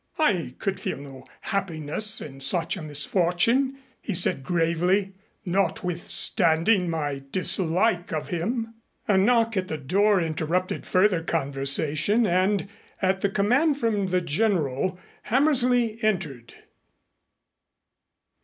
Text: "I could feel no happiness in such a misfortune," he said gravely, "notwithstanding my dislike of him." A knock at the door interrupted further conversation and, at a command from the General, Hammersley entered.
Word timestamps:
"I 0.17 0.55
could 0.57 0.79
feel 0.79 0.97
no 0.97 1.27
happiness 1.41 2.21
in 2.21 2.39
such 2.39 2.75
a 2.75 2.81
misfortune," 2.81 3.77
he 4.01 4.15
said 4.15 4.41
gravely, 4.43 5.13
"notwithstanding 5.45 6.89
my 6.89 7.21
dislike 7.31 8.11
of 8.11 8.29
him." 8.29 8.73
A 9.07 9.15
knock 9.15 9.55
at 9.57 9.67
the 9.67 9.77
door 9.77 10.19
interrupted 10.19 10.87
further 10.87 11.21
conversation 11.21 12.25
and, 12.25 12.67
at 12.99 13.23
a 13.23 13.29
command 13.29 13.77
from 13.77 14.07
the 14.07 14.21
General, 14.21 14.97
Hammersley 15.25 16.03
entered. 16.03 16.55